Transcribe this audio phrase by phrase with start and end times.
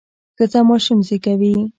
[0.37, 1.53] ښځه ماشوم زیږوي.